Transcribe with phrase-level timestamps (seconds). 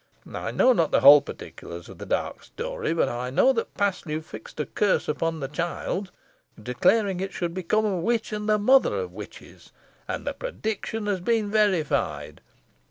[0.33, 4.21] I know not the whole particulars of the dark story, but I know that Paslew
[4.23, 6.09] fixed a curse upon the child,
[6.59, 9.71] declaring it should become a witch, and the mother of witches.
[10.07, 12.41] And the prediction has been verified.